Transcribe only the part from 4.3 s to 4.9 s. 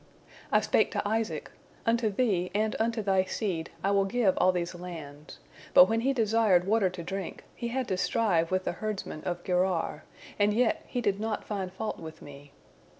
all these